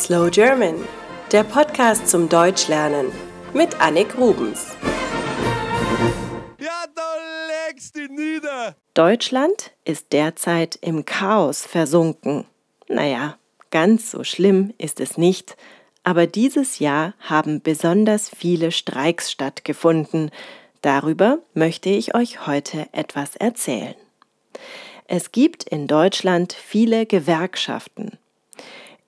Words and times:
Slow 0.00 0.30
German, 0.30 0.76
der 1.30 1.44
Podcast 1.44 2.08
zum 2.08 2.30
Deutschlernen 2.30 3.12
mit 3.52 3.78
Annik 3.82 4.16
Rubens. 4.16 4.68
Ja, 6.58 6.84
da 6.94 7.16
legst 7.68 7.96
du 7.96 8.06
nieder. 8.06 8.76
Deutschland 8.94 9.72
ist 9.84 10.14
derzeit 10.14 10.76
im 10.80 11.04
Chaos 11.04 11.66
versunken. 11.66 12.46
Naja, 12.88 13.36
ganz 13.70 14.10
so 14.10 14.24
schlimm 14.24 14.72
ist 14.78 15.00
es 15.00 15.18
nicht, 15.18 15.58
aber 16.02 16.26
dieses 16.26 16.78
Jahr 16.78 17.12
haben 17.20 17.60
besonders 17.60 18.30
viele 18.30 18.72
Streiks 18.72 19.30
stattgefunden. 19.30 20.30
Darüber 20.80 21.40
möchte 21.52 21.90
ich 21.90 22.14
euch 22.14 22.46
heute 22.46 22.88
etwas 22.92 23.36
erzählen. 23.36 23.96
Es 25.08 25.30
gibt 25.30 25.64
in 25.64 25.86
Deutschland 25.86 26.54
viele 26.54 27.04
Gewerkschaften. 27.04 28.19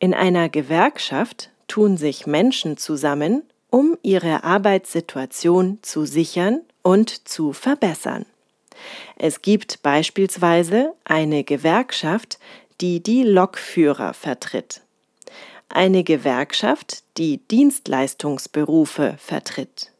In 0.03 0.15
einer 0.15 0.49
Gewerkschaft 0.49 1.51
tun 1.69 1.97
sich 1.97 2.27
Menschen 2.27 2.77
zusammen, 2.77 3.45
um 3.71 3.97
ihre 4.03 4.43
Arbeitssituation 4.43 5.79
zu 5.83 6.07
sichern 6.07 6.63
und 6.83 7.29
zu 7.29 7.53
verbessern. 7.53 8.27
Es 9.15 9.43
gibt 9.43 9.81
beispielsweise 9.85 10.93
eine 11.05 11.45
Gewerkschaft, 11.45 12.41
die 12.81 13.01
die 13.01 13.23
Lokführer 13.23 14.13
vertritt, 14.13 14.81
eine 15.69 16.03
Gewerkschaft, 16.03 17.05
die 17.17 17.37
Dienstleistungsberufe 17.37 19.15
vertritt, 19.19 19.93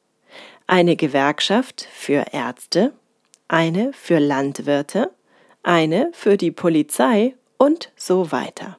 eine 0.67 0.97
Gewerkschaft 0.97 1.87
für 1.93 2.25
Ärzte, 2.33 2.93
eine 3.47 3.93
für 3.93 4.19
Landwirte, 4.19 5.13
eine 5.63 6.11
für 6.13 6.37
die 6.37 6.51
Polizei 6.51 7.37
und 7.57 7.93
so 7.95 8.33
weiter. 8.33 8.79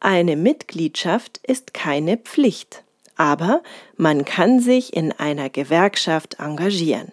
Eine 0.00 0.34
Mitgliedschaft 0.36 1.38
ist 1.42 1.74
keine 1.74 2.16
Pflicht, 2.16 2.84
aber 3.16 3.62
man 3.98 4.24
kann 4.24 4.60
sich 4.60 4.94
in 4.96 5.12
einer 5.12 5.50
Gewerkschaft 5.50 6.40
engagieren. 6.40 7.12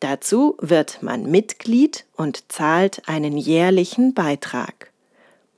Dazu 0.00 0.56
wird 0.60 1.02
man 1.02 1.30
Mitglied 1.30 2.04
und 2.14 2.52
zahlt 2.52 3.08
einen 3.08 3.38
jährlichen 3.38 4.12
Beitrag. 4.12 4.92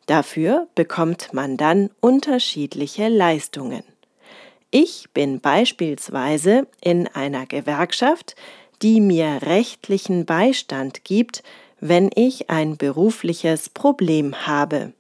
Dafür 0.06 0.69
bekommt 0.77 1.33
man 1.33 1.56
dann 1.56 1.91
unterschiedliche 1.98 3.08
Leistungen. 3.08 3.83
Ich 4.70 5.08
bin 5.12 5.41
beispielsweise 5.41 6.69
in 6.81 7.08
einer 7.08 7.47
Gewerkschaft, 7.47 8.36
die 8.83 9.00
mir 9.00 9.41
rechtlichen 9.42 10.27
Beistand 10.27 11.03
gibt, 11.03 11.42
wenn 11.81 12.10
ich 12.14 12.50
ein 12.50 12.77
berufliches 12.77 13.69
Problem 13.69 14.47
habe. 14.47 14.92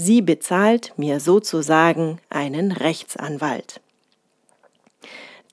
Sie 0.00 0.22
bezahlt 0.22 0.92
mir 0.96 1.18
sozusagen 1.18 2.20
einen 2.30 2.70
Rechtsanwalt. 2.70 3.80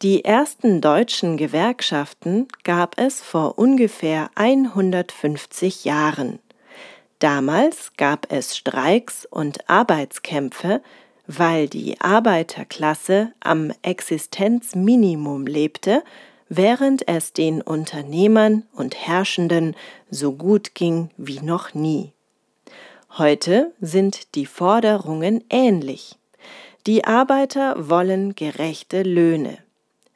Die 0.03 0.23
ersten 0.23 0.81
deutschen 0.81 1.35
Gewerkschaften 1.35 2.47
gab 2.63 2.99
es 2.99 3.21
vor 3.21 3.57
ungefähr 3.57 4.29
150 4.35 5.83
Jahren. 5.83 6.37
Damals 7.17 7.93
gab 7.97 8.31
es 8.31 8.55
Streiks 8.55 9.25
und 9.25 9.67
Arbeitskämpfe, 9.67 10.83
weil 11.25 11.67
die 11.67 11.99
Arbeiterklasse 11.99 13.31
am 13.39 13.71
Existenzminimum 13.81 15.47
lebte, 15.47 16.03
während 16.49 17.07
es 17.07 17.33
den 17.33 17.63
Unternehmern 17.63 18.61
und 18.73 18.95
Herrschenden 18.95 19.75
so 20.11 20.33
gut 20.33 20.75
ging 20.75 21.09
wie 21.17 21.39
noch 21.39 21.73
nie. 21.73 22.14
Heute 23.17 23.71
sind 23.79 24.35
die 24.35 24.45
Forderungen 24.45 25.41
ähnlich. 25.49 26.17
Die 26.85 27.05
Arbeiter 27.05 27.89
wollen 27.89 28.35
gerechte 28.35 29.03
Löhne. 29.03 29.57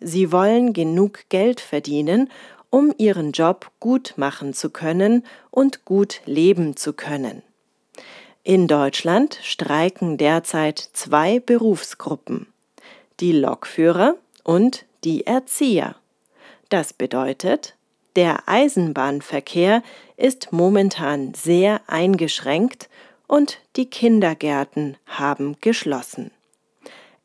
Sie 0.02 0.34
wollen 0.34 0.74
genug 0.74 1.22
Geld 1.30 1.62
verdienen, 1.62 2.30
um 2.70 2.94
ihren 2.98 3.32
Job 3.32 3.72
gut 3.80 4.16
machen 4.18 4.54
zu 4.54 4.70
können 4.70 5.24
und 5.50 5.86
gut 5.86 6.20
leben 6.26 6.76
zu 6.76 6.92
können. 6.92 7.42
In 8.44 8.68
Deutschland 8.68 9.40
streiken 9.44 10.18
derzeit 10.18 10.90
zwei 10.92 11.40
Berufsgruppen, 11.40 12.48
die 13.22 13.32
Lokführer 13.32 14.16
und 14.44 14.84
die 15.06 15.26
Erzieher. 15.26 15.96
Das 16.68 16.92
bedeutet, 16.92 17.76
der 18.16 18.48
Eisenbahnverkehr 18.48 19.84
ist 20.18 20.52
momentan 20.52 21.34
sehr 21.34 21.82
eingeschränkt 21.88 22.90
und 23.28 23.60
die 23.76 23.90
Kindergärten 23.90 24.98
haben 25.06 25.58
geschlossen. 25.62 26.32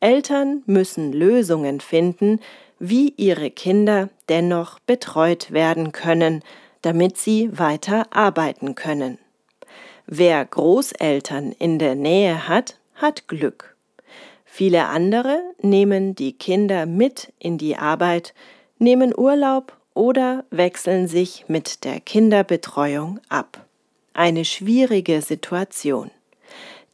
Eltern 0.00 0.62
müssen 0.66 1.12
Lösungen 1.12 1.80
finden, 1.80 2.40
wie 2.78 3.14
ihre 3.16 3.50
Kinder 3.50 4.10
dennoch 4.28 4.78
betreut 4.80 5.50
werden 5.50 5.92
können, 5.92 6.42
damit 6.82 7.16
sie 7.16 7.48
weiter 7.56 8.06
arbeiten 8.10 8.74
können. 8.74 9.18
Wer 10.06 10.44
Großeltern 10.44 11.52
in 11.52 11.78
der 11.78 11.94
Nähe 11.94 12.46
hat, 12.46 12.78
hat 12.94 13.26
Glück. 13.26 13.74
Viele 14.44 14.86
andere 14.86 15.40
nehmen 15.62 16.14
die 16.14 16.34
Kinder 16.34 16.84
mit 16.84 17.32
in 17.38 17.56
die 17.56 17.76
Arbeit, 17.76 18.34
nehmen 18.78 19.12
Urlaub 19.16 19.76
oder 19.94 20.44
wechseln 20.50 21.08
sich 21.08 21.44
mit 21.48 21.84
der 21.84 22.00
Kinderbetreuung 22.00 23.20
ab. 23.28 23.64
Eine 24.12 24.44
schwierige 24.44 25.22
Situation. 25.22 26.10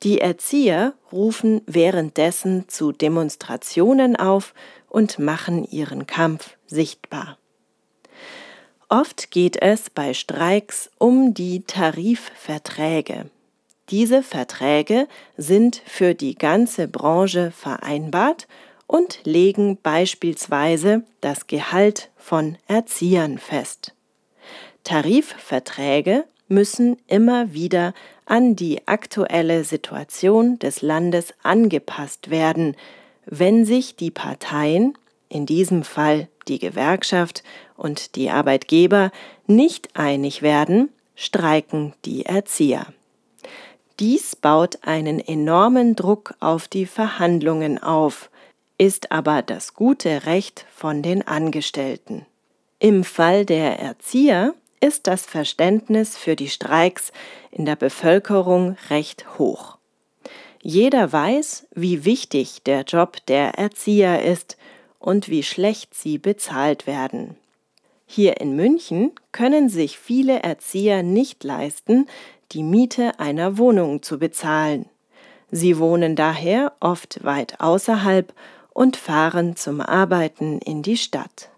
Die 0.02 0.20
Erzieher 0.20 0.94
rufen 1.12 1.60
währenddessen 1.66 2.68
zu 2.68 2.92
Demonstrationen 2.92 4.16
auf 4.16 4.54
und 4.88 5.18
machen 5.18 5.64
ihren 5.64 6.06
Kampf 6.06 6.56
sichtbar. 6.66 7.36
Oft 8.88 9.30
geht 9.30 9.60
es 9.60 9.90
bei 9.90 10.14
Streiks 10.14 10.90
um 10.98 11.34
die 11.34 11.62
Tarifverträge. 11.62 13.30
Diese 13.90 14.22
Verträge 14.22 15.06
sind 15.36 15.82
für 15.84 16.14
die 16.14 16.34
ganze 16.34 16.88
Branche 16.88 17.50
vereinbart 17.50 18.48
und 18.90 19.20
legen 19.22 19.78
beispielsweise 19.80 21.04
das 21.20 21.46
Gehalt 21.46 22.10
von 22.16 22.58
Erziehern 22.66 23.38
fest. 23.38 23.94
Tarifverträge 24.82 26.24
müssen 26.48 26.96
immer 27.06 27.52
wieder 27.52 27.94
an 28.26 28.56
die 28.56 28.88
aktuelle 28.88 29.62
Situation 29.62 30.58
des 30.58 30.82
Landes 30.82 31.32
angepasst 31.44 32.30
werden, 32.30 32.74
wenn 33.26 33.64
sich 33.64 33.94
die 33.94 34.10
Parteien, 34.10 34.98
in 35.28 35.46
diesem 35.46 35.84
Fall 35.84 36.26
die 36.48 36.58
Gewerkschaft 36.58 37.44
und 37.76 38.16
die 38.16 38.30
Arbeitgeber, 38.30 39.12
nicht 39.46 39.90
einig 39.94 40.42
werden, 40.42 40.88
streiken 41.14 41.92
die 42.04 42.26
Erzieher. 42.26 42.86
Dies 44.00 44.34
baut 44.34 44.80
einen 44.82 45.20
enormen 45.20 45.94
Druck 45.94 46.34
auf 46.40 46.66
die 46.66 46.86
Verhandlungen 46.86 47.80
auf, 47.80 48.29
ist 48.80 49.12
aber 49.12 49.42
das 49.42 49.74
gute 49.74 50.24
Recht 50.24 50.64
von 50.74 51.02
den 51.02 51.28
Angestellten. 51.28 52.24
Im 52.78 53.04
Fall 53.04 53.44
der 53.44 53.78
Erzieher 53.78 54.54
ist 54.80 55.06
das 55.06 55.26
Verständnis 55.26 56.16
für 56.16 56.34
die 56.34 56.48
Streiks 56.48 57.12
in 57.50 57.66
der 57.66 57.76
Bevölkerung 57.76 58.78
recht 58.88 59.38
hoch. 59.38 59.76
Jeder 60.62 61.12
weiß, 61.12 61.66
wie 61.74 62.06
wichtig 62.06 62.62
der 62.62 62.84
Job 62.84 63.18
der 63.28 63.58
Erzieher 63.58 64.24
ist 64.24 64.56
und 64.98 65.28
wie 65.28 65.42
schlecht 65.42 65.94
sie 65.94 66.16
bezahlt 66.16 66.86
werden. 66.86 67.36
Hier 68.06 68.40
in 68.40 68.56
München 68.56 69.12
können 69.30 69.68
sich 69.68 69.98
viele 69.98 70.42
Erzieher 70.42 71.02
nicht 71.02 71.44
leisten, 71.44 72.06
die 72.52 72.62
Miete 72.62 73.20
einer 73.20 73.58
Wohnung 73.58 74.02
zu 74.02 74.18
bezahlen. 74.18 74.86
Sie 75.50 75.78
wohnen 75.78 76.16
daher 76.16 76.72
oft 76.80 77.22
weit 77.24 77.60
außerhalb 77.60 78.32
und 78.72 78.96
fahren 78.96 79.56
zum 79.56 79.80
Arbeiten 79.80 80.58
in 80.58 80.82
die 80.82 80.96
Stadt. 80.96 81.50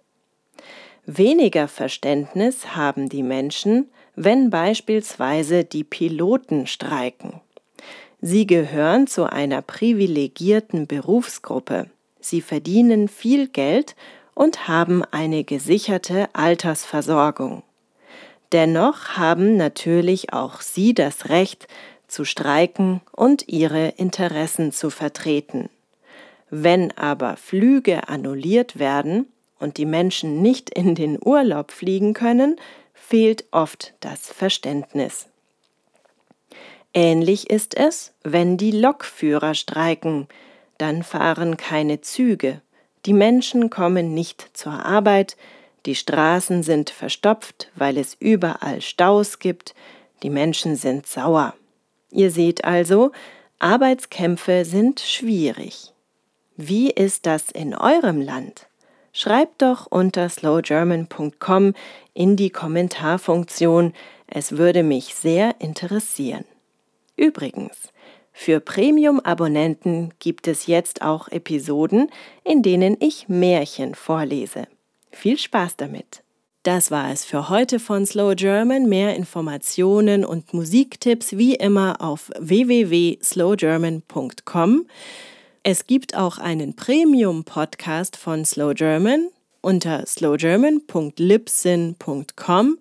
Weniger 1.05 1.69
Verständnis 1.69 2.77
haben 2.77 3.09
die 3.09 3.23
Menschen, 3.23 3.91
wenn 4.15 4.51
beispielsweise 4.51 5.65
die 5.65 5.85
Piloten 5.85 6.67
streiken. 6.67 7.41
Sie 8.21 8.47
gehören 8.47 9.09
zu 9.09 9.25
einer 9.31 9.63
privilegierten 9.63 10.87
Berufsgruppe. 10.87 11.91
Sie 12.21 12.41
verdienen 12.41 13.09
viel 13.09 13.49
Geld 13.49 13.97
und 14.35 14.69
haben 14.69 15.03
eine 15.11 15.43
gesicherte 15.43 16.29
Altersversorgung. 16.33 17.65
Dennoch 18.53 19.17
haben 19.17 19.57
natürlich 19.57 20.33
auch 20.33 20.61
sie 20.61 20.95
das 20.95 21.31
Recht 21.31 21.67
zu 22.07 22.25
streiken 22.25 23.01
und 23.11 23.49
ihre 23.49 23.89
Interessen 23.89 24.71
zu 24.71 24.91
vertreten. 24.91 25.69
Wenn 26.55 26.91
aber 26.99 27.39
Flüge 27.39 28.11
annulliert 28.11 28.79
werden 28.79 29.25
und 29.59 29.79
die 29.79 29.87
Menschen 29.87 30.43
nicht 30.43 30.69
in 30.69 30.95
den 30.95 31.19
Urlaub 31.19 31.73
fliegen 31.73 32.13
können, 32.13 32.57
fehlt 32.93 33.47
oft 33.53 33.95
das 34.01 34.31
Verständnis. 34.31 35.29
Ähnlich 36.93 37.49
ist 37.49 37.75
es, 37.75 38.13
wenn 38.23 38.59
die 38.59 38.71
Lokführer 38.71 39.55
streiken, 39.55 40.29
dann 40.77 41.03
fahren 41.03 41.57
keine 41.57 42.03
Züge, 42.03 42.61
die 43.07 43.15
Menschen 43.15 43.71
kommen 43.71 44.13
nicht 44.13 44.51
zur 44.53 44.85
Arbeit, 44.85 45.39
die 45.87 45.95
Straßen 45.95 46.63
sind 46.63 46.91
verstopft, 46.91 47.71
weil 47.77 47.97
es 47.97 48.15
überall 48.21 48.83
Staus 48.83 49.39
gibt, 49.39 49.75
die 50.23 50.29
Menschen 50.29 50.77
sind 50.77 51.07
sauer. 51.07 51.55
Ihr 52.11 52.31
seht 52.31 52.65
also, 52.67 53.11
Arbeitskämpfe 53.59 54.67
sind 54.67 55.01
schwierig. 55.01 55.92
Wie 56.57 56.91
ist 56.91 57.27
das 57.27 57.51
in 57.51 57.75
eurem 57.75 58.21
Land? 58.21 58.67
Schreibt 59.13 59.63
doch 59.63 59.87
unter 59.87 60.29
slowgerman.com 60.29 61.75
in 62.15 62.37
die 62.37 62.51
Kommentarfunktion, 62.51 63.93
es 64.27 64.57
würde 64.57 64.83
mich 64.83 65.15
sehr 65.15 65.61
interessieren. 65.61 66.45
Übrigens, 67.17 67.93
für 68.33 68.61
Premium-Abonnenten 68.61 70.15
gibt 70.19 70.49
es 70.49 70.67
jetzt 70.67 71.03
auch 71.03 71.29
Episoden, 71.29 72.11
in 72.45 72.63
denen 72.63 72.97
ich 73.01 73.29
Märchen 73.29 73.95
vorlese. 73.95 74.67
Viel 75.11 75.39
Spaß 75.39 75.77
damit! 75.77 76.23
Das 76.63 76.91
war 76.93 77.11
es 77.11 77.25
für 77.25 77.49
heute 77.49 77.81
von 77.81 78.07
Slow 78.07 78.37
German. 78.37 78.89
Mehr 78.89 79.17
Informationen 79.17 80.25
und 80.25 80.55
Musiktipps 80.55 81.37
wie 81.37 81.57
immer 81.57 82.01
auf 82.01 82.31
www.slowgerman.com. 82.39 84.87
Es 85.65 85.87
gibt 85.87 86.17
auch 86.17 86.39
einen 86.39 86.75
Premium-Podcast 86.75 88.17
von 88.17 88.45
Slow 88.45 88.75
German 88.75 89.29
unter 89.61 90.05
slowgerman.libsyn.com. 90.05 92.79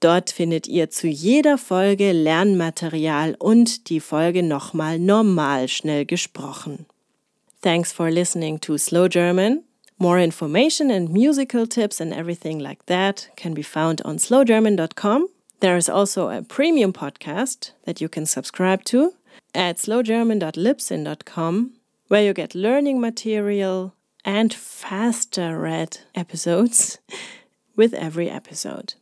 Dort 0.00 0.30
findet 0.30 0.66
ihr 0.66 0.90
zu 0.90 1.06
jeder 1.06 1.56
Folge 1.56 2.10
Lernmaterial 2.10 3.36
und 3.38 3.90
die 3.90 4.00
Folge 4.00 4.42
nochmal 4.42 4.98
normal 4.98 5.68
schnell 5.68 6.04
gesprochen. 6.04 6.86
Thanks 7.62 7.92
for 7.92 8.10
listening 8.10 8.60
to 8.60 8.76
Slow 8.76 9.06
German. 9.08 9.62
More 9.98 10.20
information 10.22 10.90
and 10.90 11.10
musical 11.10 11.68
tips 11.68 12.00
and 12.00 12.12
everything 12.12 12.58
like 12.58 12.84
that 12.86 13.30
can 13.36 13.54
be 13.54 13.62
found 13.62 14.04
on 14.04 14.18
slowgerman.com. 14.18 15.28
There 15.60 15.76
is 15.78 15.88
also 15.88 16.28
a 16.28 16.42
premium 16.42 16.92
podcast 16.92 17.70
that 17.84 18.00
you 18.00 18.08
can 18.08 18.26
subscribe 18.26 18.82
to 18.86 19.12
at 19.54 19.78
slowgerman.libsyn.com, 19.78 21.70
where 22.08 22.22
you 22.22 22.32
get 22.32 22.54
learning 22.54 23.00
material 23.00 23.94
and 24.24 24.52
faster 24.52 25.58
read 25.58 25.98
episodes 26.14 26.98
with 27.76 27.94
every 27.94 28.28
episode. 28.30 28.94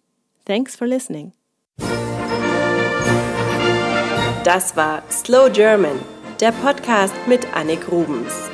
Thanks 0.44 0.76
for 0.76 0.86
listening. 0.86 1.32
Das 4.44 4.76
war 4.76 5.02
Slow 5.10 5.48
German, 5.48 5.98
der 6.38 6.52
Podcast 6.52 7.14
mit 7.26 7.46
Annik 7.54 7.90
Rubens. 7.90 8.50